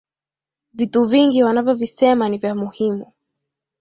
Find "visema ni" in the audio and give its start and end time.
1.73-2.37